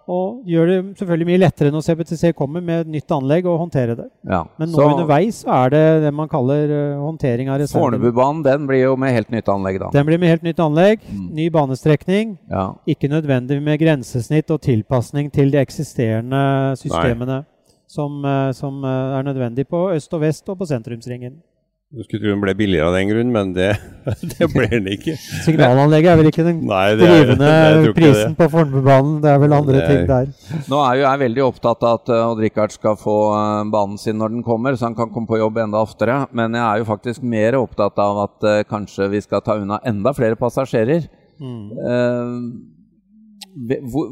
Og 0.08 0.46
gjør 0.48 0.70
det 0.70 0.76
selvfølgelig 1.02 1.26
mye 1.28 1.40
lettere 1.42 1.72
når 1.74 1.84
CPTC 1.84 2.30
kommer 2.38 2.62
med 2.64 2.86
et 2.86 2.92
nytt 2.94 3.12
anlegg, 3.12 3.44
å 3.44 3.58
håndtere 3.60 3.96
det. 4.00 4.06
ja. 4.24 4.46
Men 4.56 4.70
nå 4.72 4.78
Så 4.80 4.86
underveis 4.94 5.42
er 5.44 5.74
det 5.74 5.82
det 6.06 6.12
man 6.16 6.30
kaller 6.32 6.72
eh, 6.72 6.94
håndtering 7.02 7.50
av 7.52 7.60
reserver. 7.60 7.82
Fornebubanen 7.90 8.40
den 8.46 8.68
blir 8.70 8.86
jo 8.86 8.94
med 8.96 9.12
helt 9.12 9.34
nytt 9.36 9.50
anlegg, 9.52 9.82
da. 9.84 9.90
Den 9.92 10.06
blir 10.08 10.18
med 10.22 10.30
helt 10.32 10.44
nytt 10.48 10.62
anlegg, 10.64 11.00
Mm. 11.12 11.28
ny 11.36 11.50
banestrekning. 11.50 12.38
Ja. 12.50 12.70
Ikke 12.88 13.10
nødvendig 13.12 13.60
med 13.62 13.80
grensesnitt 13.82 14.50
og 14.50 14.62
tilpasning 14.62 15.28
til 15.30 15.52
de 15.52 15.58
eksisterende 15.60 16.78
systemene 16.80 17.42
som, 17.88 18.24
eh, 18.24 18.54
som 18.54 18.80
eh, 18.86 19.20
er 19.20 19.24
nødvendig 19.28 19.68
på 19.68 19.90
øst 19.92 20.14
og 20.14 20.22
vest 20.22 20.48
og 20.48 20.58
på 20.60 20.66
sentrumsringen. 20.72 21.42
Du 21.88 22.02
skulle 22.04 22.20
tro 22.20 22.34
den 22.34 22.42
ble 22.44 22.52
billigere 22.60 22.90
av 22.90 22.96
den 22.98 23.08
grunn, 23.08 23.30
men 23.32 23.54
det, 23.56 23.68
det 24.34 24.48
ble 24.52 24.66
den 24.74 24.90
ikke. 24.92 25.14
Signalanlegget 25.46 26.10
er 26.12 26.18
vel 26.20 26.28
ikke 26.34 26.44
den 26.44 26.58
Nei, 26.68 26.82
er, 26.92 26.98
drivende 27.00 27.52
ikke 27.86 27.94
prisen 27.96 28.34
det. 28.34 28.40
på 28.42 28.48
Fornebubanen. 28.52 29.14
Det 29.24 29.30
er 29.32 29.40
vel 29.40 29.56
andre 29.56 29.78
er- 29.80 29.88
ting 29.94 30.02
der. 30.10 30.26
Nå 30.68 30.82
er 30.84 30.98
jo 31.00 31.06
jeg 31.06 31.22
veldig 31.24 31.46
opptatt 31.46 31.86
av 31.88 32.02
at 32.02 32.12
uh, 32.12 32.26
Odd-Rikard 32.34 32.76
skal 32.76 33.00
få 33.00 33.16
eh, 33.38 33.62
banen 33.72 33.96
sin 34.02 34.20
når 34.20 34.36
den 34.36 34.44
kommer, 34.44 34.76
så 34.76 34.90
han 34.90 34.98
kan 35.00 35.14
komme 35.16 35.32
på 35.32 35.40
jobb 35.40 35.62
enda 35.64 35.80
oftere. 35.88 36.18
Men 36.36 36.60
jeg 36.60 36.66
er 36.66 36.84
jo 36.84 36.90
faktisk 36.92 37.24
mer 37.24 37.56
opptatt 37.62 38.04
av 38.04 38.20
at 38.26 38.50
uh, 38.50 38.58
kanskje 38.68 39.08
vi 39.16 39.24
skal 39.24 39.46
ta 39.48 39.56
unna 39.62 39.80
enda 39.88 40.12
flere 40.18 40.36
passasjerer. 40.40 41.08
Mm. 41.40 41.72
Uh, 41.88 43.80
hvor, 43.88 44.12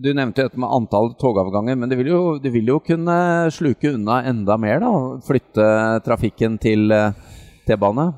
du 0.00 0.10
nevnte 0.16 0.42
jo 0.42 0.48
dette 0.48 0.60
med 0.60 0.72
antall 0.72 1.12
togavganger, 1.20 1.78
men 1.78 1.90
det 1.90 1.98
vil, 2.00 2.10
jo, 2.12 2.22
det 2.42 2.52
vil 2.54 2.74
jo 2.74 2.80
kunne 2.84 3.16
sluke 3.54 3.94
unna 3.94 4.22
enda 4.30 4.58
mer, 4.60 4.82
da? 4.82 4.92
Flytte 5.26 5.70
trafikken 6.06 6.58
til 6.62 6.92
eh, 6.94 7.16
T-bane? 7.68 8.12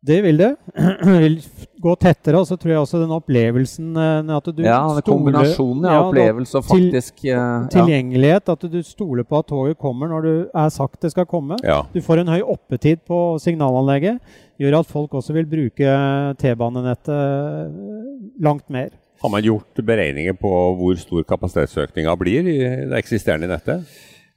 Det 0.00 0.22
vil 0.24 0.38
det. 0.40 0.54
Vil 1.20 1.34
gå 1.80 1.92
tettere. 2.00 2.38
Og 2.40 2.46
så 2.48 2.56
tror 2.56 2.72
jeg 2.72 2.80
også 2.80 3.00
den 3.02 3.12
opplevelsen 3.12 3.90
eh, 4.00 4.30
at 4.32 4.46
du 4.48 4.62
Ja, 4.64 4.78
det 4.96 5.02
er 5.02 5.06
kombinasjonen 5.10 5.84
av 5.84 5.92
ja, 5.92 6.04
opplevelse 6.06 6.60
og 6.62 6.64
faktisk 6.70 7.18
til, 7.20 7.34
ja. 7.34 7.42
Tilgjengelighet, 7.72 8.48
at 8.48 8.64
du 8.72 8.78
stoler 8.86 9.28
på 9.28 9.42
at 9.42 9.50
toget 9.52 9.76
kommer 9.80 10.08
når 10.08 10.24
du 10.24 10.32
er 10.48 10.72
sagt 10.72 11.04
det 11.04 11.12
skal 11.12 11.28
komme. 11.28 11.60
Ja. 11.66 11.82
Du 11.92 12.00
får 12.04 12.22
en 12.22 12.32
høy 12.32 12.40
oppetid 12.40 13.04
på 13.08 13.20
signalanlegget. 13.44 14.22
Gjør 14.60 14.80
at 14.80 14.88
folk 14.88 15.20
også 15.20 15.36
vil 15.36 15.48
bruke 15.48 15.92
T-banenettet 16.40 17.12
eh, 17.12 18.40
langt 18.40 18.68
mer. 18.72 18.96
Har 19.20 19.28
man 19.32 19.44
gjort 19.44 19.82
beregninger 19.84 20.32
på 20.40 20.50
hvor 20.78 20.96
stor 20.96 21.26
kapasitetsøkninga 21.28 22.14
blir 22.20 22.46
i 22.48 22.58
det 22.88 22.96
eksisterende 22.96 23.50
nettet? 23.50 23.84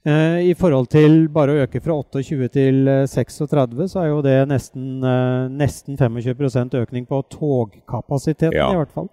Eh, 0.04 0.50
I 0.50 0.54
forhold 0.60 0.90
til 0.92 1.30
bare 1.32 1.54
å 1.54 1.62
øke 1.64 1.80
fra 1.80 1.96
28 1.96 2.50
til 2.52 2.82
eh, 2.92 3.06
36, 3.08 3.86
så 3.94 4.02
er 4.02 4.10
jo 4.10 4.18
det 4.26 4.36
nesten, 4.52 4.98
eh, 5.08 5.46
nesten 5.56 5.96
25% 5.96 6.76
økning 6.82 7.08
på 7.08 7.22
togkapasiteten, 7.32 8.52
Ja. 8.58 8.68
i 8.74 8.82
hvert 8.82 8.92
fall. 8.92 9.08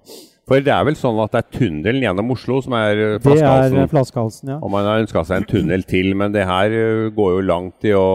For 0.50 0.64
det 0.66 0.72
er 0.74 0.82
vel 0.82 0.96
sånn 0.98 1.18
at 1.22 1.30
det 1.30 1.40
er 1.44 1.58
tunnelen 1.60 2.02
gjennom 2.02 2.32
Oslo 2.34 2.56
som 2.64 2.74
er 2.74 2.98
flaskehalsen? 3.22 3.76
Det 3.76 3.84
er 3.84 3.92
flaskehalsen? 3.92 4.48
eh, 4.48 4.56
ja. 4.56 4.58
Og 4.58 4.72
man 4.74 4.88
har 4.88 5.04
ønska 5.04 5.22
seg 5.28 5.44
en 5.44 5.46
tunnel 5.52 5.84
til, 5.86 6.10
men 6.18 6.34
det 6.34 6.42
her 6.48 6.74
eh, 6.74 7.04
går 7.14 7.36
jo 7.36 7.44
langt 7.46 7.86
i 7.86 7.92
å 7.94 8.08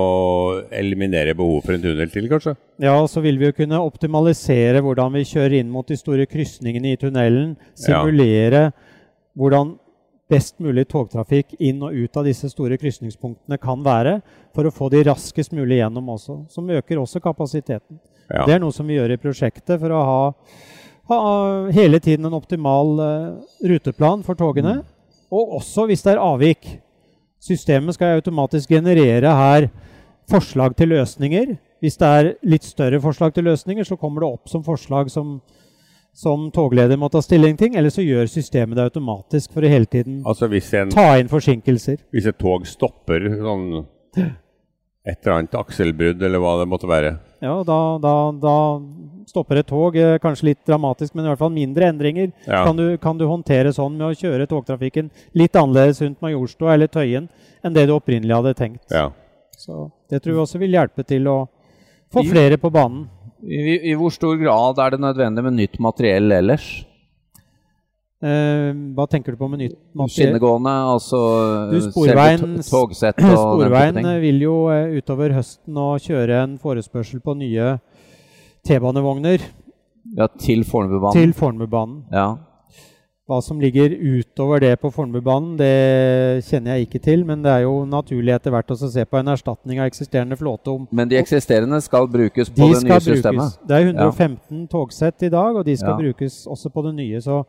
eliminere 0.68 1.38
behov 1.40 1.64
for 1.64 1.78
en 1.78 1.86
tunnel 1.86 2.12
til, 2.12 2.28
kanskje? 2.28 2.58
Ja, 2.84 2.98
så 3.08 3.24
vil 3.24 3.40
vi 3.40 3.48
jo 3.48 3.56
kunne 3.56 3.80
optimalisere 3.80 4.84
hvordan 4.84 5.16
vi 5.16 5.24
kjører 5.32 5.62
inn 5.62 5.72
mot 5.72 5.88
de 5.88 5.96
store 5.96 6.28
krysningene 6.28 6.92
i 6.92 7.00
tunnelen. 7.00 7.56
Simulere 7.80 8.68
hvordan 9.40 9.78
best 10.32 10.58
mulig 10.60 10.88
togtrafikk 10.90 11.56
inn 11.64 11.84
og 11.86 11.96
ut 11.96 12.20
av 12.20 12.28
disse 12.28 12.50
store 12.52 12.76
krysningspunktene 12.82 13.60
kan 13.62 13.84
være, 13.86 14.20
for 14.56 14.68
å 14.68 14.74
få 14.74 14.90
de 14.92 15.04
raskest 15.08 15.54
mulig 15.56 15.80
gjennom 15.80 16.12
også. 16.16 16.42
Som 16.52 16.72
øker 16.74 17.00
også 17.00 17.22
kapasiteten. 17.24 18.00
Ja. 18.28 18.44
Det 18.44 18.56
er 18.56 18.64
noe 18.64 18.74
som 18.74 18.88
vi 18.90 18.98
gjør 18.98 19.14
i 19.14 19.22
prosjektet 19.22 19.78
for 19.80 19.94
å 19.94 20.02
ha, 20.10 20.22
ha 21.10 21.70
hele 21.76 22.00
tiden 22.00 22.26
en 22.26 22.38
optimal 22.38 23.00
eh, 23.00 23.70
ruteplan 23.70 24.24
for 24.26 24.38
togene. 24.40 24.80
Og 25.34 25.58
også 25.60 25.88
hvis 25.90 26.04
det 26.06 26.16
er 26.16 26.24
avvik. 26.24 26.68
Systemet 27.46 27.94
skal 27.98 28.18
automatisk 28.18 28.72
generere 28.74 29.36
her 29.38 29.68
forslag 30.32 30.76
til 30.78 30.90
løsninger. 30.96 31.56
Hvis 31.84 32.00
det 32.02 32.08
er 32.08 32.32
litt 32.48 32.66
større 32.66 32.98
forslag 33.04 33.36
til 33.36 33.46
løsninger, 33.46 33.86
så 33.86 33.98
kommer 34.00 34.24
det 34.24 34.32
opp 34.32 34.50
som 34.50 34.64
forslag 34.66 35.12
som, 35.14 35.36
som 36.16 36.48
togleder 36.56 36.98
må 36.98 37.12
ta 37.14 37.22
stilling 37.22 37.58
til. 37.60 37.76
Eller 37.78 37.94
så 37.94 38.02
gjør 38.02 38.26
systemet 38.32 38.80
det 38.80 38.88
automatisk 38.88 39.54
for 39.54 39.66
å 39.66 39.70
hele 39.70 39.86
tiden 39.86 40.24
Altså 40.26 40.50
hvis, 40.50 40.72
en, 40.74 40.90
ta 40.96 41.20
inn 41.20 41.30
forsinkelser. 41.30 42.02
hvis 42.16 42.32
et 42.32 42.40
tog 42.42 42.66
stopper 42.66 43.30
sånn 43.38 43.68
et 45.06 45.20
eller 45.22 45.36
annet 45.38 45.56
akselbrudd, 45.60 46.22
eller 46.24 46.40
hva 46.42 46.56
det 46.62 46.68
måtte 46.72 46.88
være 46.90 47.12
Ja, 47.46 47.60
da, 47.68 47.76
da, 48.02 48.14
da 48.42 48.54
stopper 49.30 49.60
et 49.62 49.68
tog. 49.70 49.96
eh, 49.96 50.18
Kanskje 50.22 50.48
litt 50.52 50.62
dramatisk, 50.66 51.14
men 51.16 51.26
i 51.26 51.30
hvert 51.30 51.42
fall 51.44 51.52
mindre 51.54 51.90
endringer 51.92 52.32
Ja. 52.48 52.64
kan, 52.66 52.76
du, 52.76 52.98
kan 52.98 53.18
du 53.18 53.26
håndtere 53.30 53.74
sånn 53.76 53.98
med 53.98 54.08
å 54.08 54.16
kjøre 54.18 54.48
togtrafikken 54.50 55.12
litt 55.36 55.54
annerledes 55.56 56.02
rundt 56.02 56.22
Majorstua 56.26 56.74
eller 56.74 56.88
Tøyen 56.88 57.30
enn 57.64 57.74
det 57.74 57.86
du 57.88 57.94
opprinnelig 57.98 58.34
hadde 58.36 58.56
tenkt. 58.58 58.90
Ja. 58.92 59.12
Så 59.58 59.92
det 60.10 60.22
tror 60.24 60.34
jeg 60.36 60.42
også 60.46 60.60
vil 60.60 60.74
hjelpe 60.76 61.06
til 61.06 61.28
å 61.28 61.38
få 62.14 62.24
flere 62.28 62.58
på 62.58 62.72
banen. 62.74 63.08
I, 63.46 63.92
I 63.92 63.94
hvor 64.00 64.10
stor 64.14 64.36
grad 64.42 64.80
er 64.82 64.96
det 64.96 65.00
nødvendig 65.04 65.44
med 65.46 65.54
nytt 65.60 65.80
materiell 65.80 66.32
ellers? 66.32 66.86
Eh, 68.24 68.72
hva 68.96 69.06
tenker 69.12 69.36
du 69.36 69.38
på 69.38 69.50
med 69.52 69.60
nytt 69.60 69.76
materiell? 69.94 70.32
Skinnegående, 70.32 70.72
altså 70.96 71.20
Du, 71.72 71.80
Sporveien- 71.92 72.62
togsett 72.64 73.20
og 73.28 73.36
Sporveien 73.60 73.98
eh, 74.06 74.20
vil 74.24 74.40
jo 74.46 74.54
uh, 74.72 74.96
utover 74.96 75.34
høsten 75.36 75.74
nå 75.76 75.90
kjøre 76.00 76.44
en 76.46 76.58
forespørsel 76.58 77.20
på 77.22 77.36
nye 77.38 77.76
T-banevogner 78.66 79.44
Ja, 80.18 80.28
til 80.40 80.64
Fornebubanen. 80.64 81.14
til 81.18 81.34
Fornebubanen. 81.34 82.04
Ja. 82.14 82.28
Hva 83.28 83.40
som 83.42 83.58
ligger 83.60 83.90
utover 83.90 84.60
det 84.62 84.76
på 84.80 84.92
Fornebubanen, 84.94 85.56
det 85.58 86.46
kjenner 86.46 86.76
jeg 86.78 86.86
ikke 86.88 87.00
til. 87.02 87.24
Men 87.26 87.42
det 87.42 87.52
er 87.52 87.64
jo 87.66 87.80
naturlig 87.90 88.36
etter 88.36 88.54
hvert 88.54 88.70
å 88.70 88.78
se 88.78 89.02
på 89.10 89.18
en 89.18 89.32
erstatning 89.34 89.80
av 89.82 89.88
eksisterende 89.90 90.38
flåte. 90.38 90.70
om 90.70 90.88
Men 90.94 91.10
de 91.10 91.18
eksisterende 91.18 91.80
skal 91.82 92.06
brukes 92.08 92.50
på 92.54 92.56
de 92.70 92.74
det 92.76 92.84
nye 92.86 92.92
brukes. 92.94 93.08
systemet? 93.10 93.58
Det 93.68 93.76
er 93.80 93.88
115 93.90 94.68
togsett 94.70 95.24
i 95.26 95.30
dag, 95.34 95.56
og 95.58 95.66
de 95.66 95.76
skal 95.76 95.96
Ja. 95.96 95.98
brukes 95.98 96.46
også 96.48 96.70
på 96.70 96.84
det 96.86 96.94
nye. 97.02 97.18
Så 97.22 97.44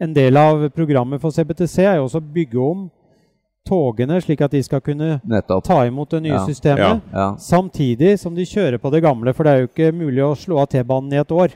en 0.00 0.14
del 0.16 0.36
av 0.40 0.68
programmet 0.74 1.20
for 1.20 1.34
CBTC 1.34 1.78
er 1.84 1.98
jo 1.98 2.06
også 2.08 2.20
å 2.22 2.32
bygge 2.34 2.60
om 2.64 2.86
togene, 3.68 4.16
slik 4.24 4.40
at 4.40 4.54
de 4.54 4.62
skal 4.64 4.80
kunne 4.80 5.18
Nettopp. 5.28 5.64
ta 5.66 5.82
imot 5.86 6.10
det 6.10 6.22
nye 6.24 6.38
Ja. 6.38 6.46
systemet. 6.46 6.78
Ja. 6.80 7.00
Ja. 7.12 7.36
Samtidig 7.36 8.18
som 8.18 8.34
de 8.34 8.42
kjører 8.48 8.78
på 8.80 8.90
det 8.90 9.02
gamle, 9.02 9.34
for 9.34 9.44
det 9.44 9.52
er 9.52 9.60
jo 9.60 9.68
ikke 9.68 9.92
mulig 9.94 10.24
å 10.24 10.34
slå 10.34 10.58
av 10.62 10.68
T-banen 10.72 11.12
i 11.12 11.20
et 11.20 11.30
år. 11.30 11.50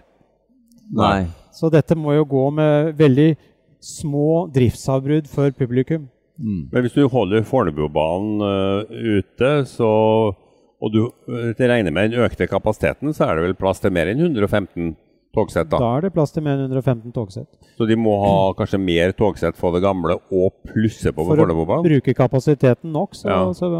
Nei. 0.92 1.26
Så 1.52 1.70
dette 1.70 1.96
må 1.96 2.14
jo 2.14 2.24
gå 2.24 2.52
med 2.52 2.96
veldig 2.98 3.36
små 3.80 4.52
driftsavbrudd 4.52 5.26
for 5.28 5.50
publikum. 5.50 6.08
Mm. 6.38 6.68
Men 6.72 6.82
hvis 6.82 6.94
du 6.96 7.06
holder 7.08 7.44
Fornebubanen 7.46 8.42
uh, 8.42 8.84
ute, 8.90 9.64
så, 9.70 10.34
og 10.82 10.92
du 10.92 11.04
uh, 11.06 11.54
regner 11.54 11.92
med 11.92 12.10
den 12.10 12.20
økte 12.20 12.48
kapasiteten, 12.50 13.14
så 13.14 13.28
er 13.28 13.36
det 13.36 13.44
vel 13.44 13.54
plass 13.54 13.80
til 13.80 13.92
mer 13.94 14.10
enn 14.10 14.20
115 14.20 14.96
togsett? 15.34 15.70
da? 15.70 15.80
Da 15.82 15.90
er 15.98 16.06
det 16.06 16.12
plass 16.14 16.34
til 16.34 16.44
mer 16.46 16.60
enn 16.62 16.70
115 16.70 17.12
togsett. 17.14 17.48
Så 17.78 17.88
de 17.90 17.96
må 17.98 18.14
ha 18.22 18.52
kanskje 18.58 18.80
mer 18.80 19.14
togsett 19.18 19.58
for 19.58 19.74
det 19.74 19.82
gamle 19.84 20.18
og 20.30 20.54
plusse 20.70 21.12
på 21.12 21.26
For 21.26 21.44
å 21.44 21.82
bruke 21.84 22.14
kapasiteten 22.14 22.94
nok, 22.94 23.18
så, 23.18 23.28
Ja. 23.28 23.42
så 23.52 23.70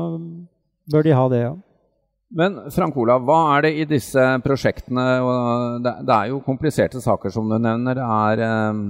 bør 0.91 1.03
de 1.07 1.15
ha 1.15 1.29
det, 1.29 1.43
ja. 1.47 1.55
Men 2.35 2.57
Frank 2.75 2.97
Olav, 2.99 3.23
hva 3.23 3.57
er 3.57 3.63
det 3.63 3.75
i 3.79 3.85
disse 3.87 4.23
prosjektene 4.43 5.05
og 5.23 5.83
det, 5.85 5.93
det 6.03 6.15
er 6.15 6.31
jo 6.33 6.41
kompliserte 6.43 7.01
saker, 7.03 7.31
som 7.31 7.47
du 7.49 7.59
nevner. 7.63 7.95
Det 7.95 8.03
er 8.03 8.73
um, 8.75 8.81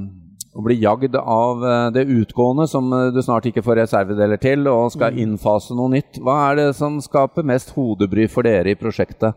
å 0.54 0.62
bli 0.64 0.76
jagd 0.80 1.16
av 1.18 1.64
eh, 1.66 1.88
det 1.94 2.04
utgående, 2.14 2.66
som 2.70 2.92
eh, 2.94 3.10
du 3.14 3.20
snart 3.24 3.48
ikke 3.50 3.64
får 3.66 3.80
reservedeler 3.82 4.40
til, 4.42 4.68
og 4.70 4.92
skal 4.94 5.18
innfase 5.20 5.74
noe 5.76 5.90
nytt. 5.96 6.20
Hva 6.22 6.36
er 6.50 6.60
det 6.60 6.68
som 6.78 7.00
skaper 7.02 7.46
mest 7.46 7.74
hodebry 7.74 8.28
for 8.30 8.46
dere 8.46 8.72
i 8.72 8.78
prosjektet? 8.78 9.34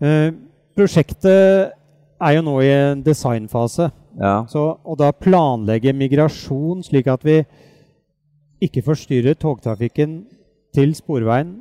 Eh, 0.00 0.30
prosjektet 0.78 1.74
er 2.20 2.36
jo 2.36 2.44
nå 2.44 2.56
i 2.60 2.70
en 2.74 3.02
designfase. 3.04 3.90
Ja. 4.20 4.44
Så, 4.50 4.62
og 4.84 4.98
da 5.00 5.10
planlegge 5.14 5.94
migrasjon 5.96 6.82
slik 6.84 7.08
at 7.10 7.24
vi 7.24 7.40
ikke 8.60 8.84
forstyrrer 8.84 9.38
togtrafikken 9.40 10.24
til 10.76 10.94
sporveien. 10.94 11.60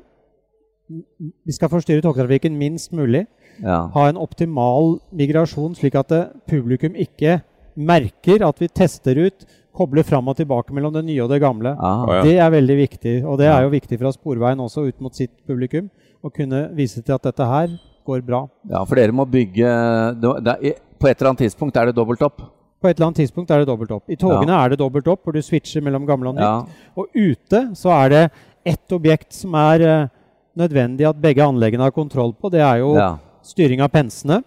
Vi 0.89 1.53
skal 1.53 1.69
forstyrre 1.71 2.03
togtrafikken 2.03 2.57
minst 2.57 2.91
mulig. 2.93 3.27
ja. 3.61 3.85
Ha 3.93 4.09
en 4.09 4.17
optimal 4.17 4.99
migrasjon, 5.11 5.75
slik 5.75 5.95
at 5.95 6.09
det, 6.09 6.23
publikum 6.47 6.95
ikke 6.95 7.39
merker 7.75 8.43
at 8.47 8.59
vi 8.59 8.67
tester 8.67 9.19
ut, 9.27 9.45
kobler 9.75 10.03
fram 10.03 10.27
og 10.27 10.35
tilbake 10.35 10.73
mellom 10.73 10.93
det 10.93 11.05
nye 11.05 11.23
og 11.23 11.29
det 11.29 11.39
gamle. 11.41 11.75
Ah. 11.79 12.03
Ja. 12.09 12.23
Det 12.25 12.37
er 12.39 12.49
veldig 12.49 12.77
viktig, 12.77 13.15
og 13.25 13.37
det 13.39 13.47
er 13.47 13.63
jo 13.63 13.69
viktig 13.71 13.99
fra 13.99 14.11
Sporveien 14.11 14.59
også 14.59 14.87
ut 14.89 14.99
mot 14.99 15.15
sitt 15.15 15.31
publikum. 15.47 15.89
Å 16.19 16.31
kunne 16.35 16.65
vise 16.75 17.01
til 17.01 17.15
at 17.15 17.23
dette 17.23 17.45
her 17.47 17.77
går 18.09 18.23
bra. 18.25 18.43
ja, 18.69 18.83
for 18.83 18.99
dere 18.99 19.15
må 19.15 19.25
bygge 19.29 19.69
er, 19.69 20.79
På 20.99 21.09
et 21.09 21.19
eller 21.19 21.31
annet 21.31 21.45
tidspunkt 21.45 21.77
er 21.79 21.89
det 21.89 21.95
dobbelt 21.97 22.25
opp. 22.25 22.41
På 22.79 22.87
et 22.87 22.95
eller 22.95 23.09
annet 23.09 23.21
tidspunkt 23.23 23.51
er 23.51 23.61
det 23.61 23.67
dobbelt 23.67 23.91
opp. 23.91 24.05
I 24.07 24.17
togene 24.19 24.55
er 24.55 24.71
det 24.71 24.79
dobbelt 24.79 25.07
opp, 25.11 25.25
hvor 25.25 25.35
du 25.35 25.41
switcher 25.43 25.83
mellom 25.83 26.05
gamle 26.07 26.31
og 26.31 26.37
nytt. 26.37 26.45
Ja. 26.47 26.93
Og 26.95 27.09
ute 27.15 27.63
så 27.75 27.91
er 27.97 28.13
det 28.13 28.21
ett 28.67 28.95
objekt 28.95 29.35
som 29.35 29.55
er 29.59 29.83
eh, 29.83 30.13
nødvendig 30.59 31.07
at 31.09 31.19
begge 31.19 31.43
anleggene 31.43 31.83
har 31.87 31.95
kontroll 31.95 32.31
på. 32.35 32.51
Det 32.53 32.63
er 32.63 32.79
jo 32.83 32.93
ja. 32.95 33.13
styring 33.43 33.83
av 33.83 33.91
pensene. 33.91 34.41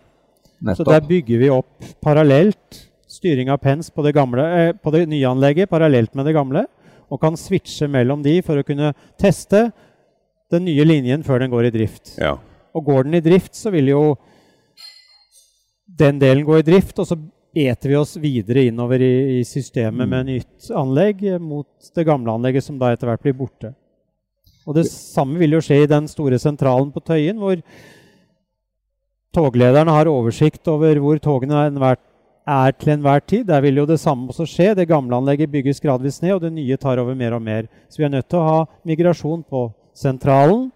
Så 0.77 0.87
der 0.87 1.03
bygger 1.05 1.43
vi 1.43 1.51
opp 1.53 1.93
parallelt 2.05 2.81
styring 3.13 3.51
av 3.53 3.59
pens 3.61 3.91
på 3.91 4.05
det, 4.07 4.15
gamle, 4.17 4.45
eh, 4.57 4.73
på 4.73 4.93
det 4.95 5.05
nye 5.11 5.29
anlegget 5.29 5.71
parallelt 5.71 6.15
med 6.15 6.29
det 6.29 6.37
gamle. 6.37 6.65
Og 7.13 7.21
kan 7.21 7.37
switche 7.37 7.89
mellom 7.91 8.23
de 8.25 8.39
for 8.45 8.57
å 8.57 8.65
kunne 8.65 8.95
teste 9.21 9.67
den 10.53 10.65
nye 10.69 10.87
linjen 10.87 11.25
før 11.27 11.43
den 11.43 11.53
går 11.53 11.69
i 11.69 11.75
drift. 11.75 12.15
Ja. 12.21 12.39
Og 12.73 12.85
går 12.85 13.09
den 13.09 13.19
i 13.19 13.25
drift, 13.25 13.55
så 13.59 13.73
vil 13.75 13.93
jo 13.93 14.03
den 15.99 16.19
delen 16.23 16.45
gå 16.47 16.59
i 16.59 16.67
drift, 16.67 16.99
og 17.03 17.09
så 17.09 17.19
eter 17.53 17.93
vi 17.93 17.97
oss 18.01 18.17
videre 18.17 18.65
innover 18.71 19.03
i, 19.05 19.41
i 19.41 19.45
systemet 19.45 20.09
med 20.09 20.29
nytt 20.31 20.71
anlegg 20.77 21.25
eh, 21.29 21.41
mot 21.41 21.93
det 21.95 22.07
gamle 22.09 22.33
anlegget, 22.33 22.65
som 22.65 22.79
da 22.81 22.93
etter 22.93 23.11
hvert 23.11 23.25
blir 23.25 23.37
borte. 23.37 23.75
Og 24.65 24.77
det 24.79 24.87
samme 24.89 25.41
vil 25.43 25.59
jo 25.59 25.61
skje 25.65 25.83
i 25.83 25.91
den 25.91 26.07
store 26.09 26.39
sentralen 26.41 26.93
på 26.95 27.03
Tøyen, 27.05 27.41
hvor 27.43 27.59
toglederne 29.35 29.93
har 29.93 30.11
oversikt 30.11 30.69
over 30.71 31.01
hvor 31.03 31.19
togene 31.23 31.67
er, 31.67 31.99
er 32.47 32.77
til 32.79 32.95
enhver 32.95 33.25
tid. 33.27 33.47
Der 33.49 33.65
vil 33.65 33.83
jo 33.83 33.89
det 33.89 33.99
samme 34.01 34.31
også 34.31 34.47
skje. 34.49 34.73
Det 34.79 34.89
gamle 34.89 35.19
anlegget 35.19 35.51
bygges 35.53 35.83
gradvis 35.83 36.21
ned, 36.23 36.37
og 36.37 36.45
det 36.45 36.53
nye 36.55 36.79
tar 36.81 37.03
over 37.03 37.19
mer 37.19 37.37
og 37.37 37.43
mer. 37.43 37.67
Så 37.91 38.01
vi 38.01 38.07
er 38.07 38.15
nødt 38.15 38.31
til 38.31 38.41
å 38.41 38.47
ha 38.47 38.61
migrasjon 38.89 39.43
på 39.43 39.67
sentralen, 39.99 40.71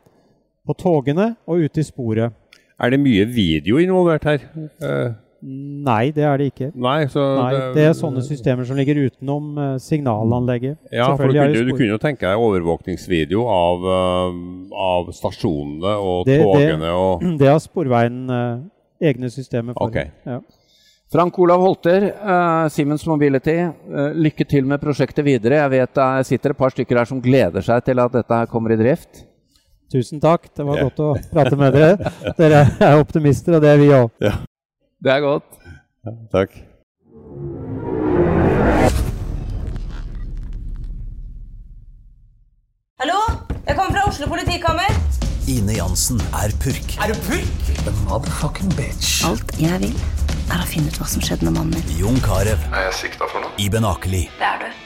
på 0.66 0.74
togene 0.78 1.34
og 1.46 1.62
ute 1.66 1.80
i 1.80 1.86
sporet. 1.86 2.34
Er 2.76 2.90
det 2.92 2.98
mye 3.00 3.24
video 3.30 3.78
involvert 3.80 4.26
her? 4.28 4.42
Uh. 4.82 5.14
Nei, 5.46 6.08
det 6.16 6.24
er 6.26 6.40
det 6.40 6.46
ikke. 6.50 6.70
nei, 6.74 7.04
så 7.12 7.22
Nei, 7.36 7.50
det 7.76 7.82
er 7.86 7.92
sånne 7.94 8.22
systemer 8.24 8.64
som 8.66 8.78
ligger 8.80 8.98
utenom 9.06 9.50
eh, 9.60 9.74
signalanlegget. 9.84 10.78
Ja, 10.90 11.10
for 11.14 11.28
du 11.28 11.36
kunne, 11.36 11.64
du 11.68 11.72
kunne 11.76 11.92
jo 11.92 11.98
tenke 12.02 12.24
deg 12.24 12.40
overvåkningsvideo 12.40 13.44
av, 13.52 13.84
eh, 13.92 14.38
av 14.88 15.10
stasjonene 15.14 15.92
og 16.00 16.24
Det- 16.26 16.38
det- 16.40 16.46
togene 16.48 16.90
og 16.90 17.22
Det 17.42 17.50
har 17.52 17.60
Sporveien 17.62 18.18
eh, 18.32 19.12
egne 19.12 19.30
systemer 19.30 19.76
for. 19.76 19.92
Ok. 19.92 20.00
Ja. 20.26 20.40
Frank 21.12 21.38
Olav 21.38 21.60
Holter, 21.62 22.08
eh, 22.10 22.68
Simens 22.74 23.06
Mobility, 23.06 23.58
eh, 23.60 24.12
lykke 24.16 24.48
til 24.48 24.64
med 24.66 24.80
prosjektet 24.82 25.22
videre. 25.24 25.60
Jeg 25.62 25.70
vet 25.76 25.94
det 25.94 26.26
sitter 26.26 26.50
et 26.56 26.58
par 26.58 26.70
stykker 26.74 26.96
her 26.98 27.04
som 27.12 27.20
gleder 27.22 27.62
seg 27.62 27.84
til 27.86 28.00
at 28.02 28.10
dette 28.18 28.34
her 28.40 28.46
kommer 28.50 28.72
i 28.74 28.80
drift. 28.80 29.22
Tusen 29.92 30.20
takk. 30.20 30.48
Det 30.56 30.66
var 30.66 30.80
yeah. 30.80 30.88
godt 30.88 31.02
å 31.02 31.10
prate 31.30 31.58
med 31.58 31.76
dere. 31.76 32.12
Dere 32.40 32.64
er 32.82 32.98
optimister, 32.98 33.58
og 33.58 33.62
det 33.62 33.74
er 33.74 33.82
vi 33.82 33.90
òg. 33.94 34.10
Det 35.02 35.12
er 35.12 35.20
godt. 35.22 35.60
Takk. 36.32 36.56
Hallo? 43.02 43.20
Jeg 43.66 43.76
kommer 43.76 43.92
fra 43.92 44.06
Oslo 44.08 44.26
politikammer. 44.30 44.90
Ine 45.50 45.76
Jansen 45.76 46.18
er 46.34 46.54
purk. 46.62 46.96
Er 47.02 47.12
du 47.12 47.20
purk? 47.28 47.70
The 47.86 47.94
motherfucking 48.06 48.72
bitch. 48.74 49.20
Alt 49.26 49.54
jeg 49.62 49.78
vil, 49.84 49.94
er 50.50 50.64
å 50.64 50.66
finne 50.66 50.90
ut 50.90 50.98
hva 50.98 51.06
som 51.10 51.22
skjedde 51.22 51.46
med 51.46 51.60
mannen 51.60 51.78
min. 51.78 51.94
Jon 52.00 52.18
Carew. 52.26 52.58
Er 52.72 52.88
jeg 52.88 52.98
sikta 53.04 53.30
for 53.30 53.44
noe? 53.44 53.54
Iben 53.62 53.86
Akeli. 53.86 54.26
Det 54.40 54.50
er 54.50 54.66
du. 54.66 54.85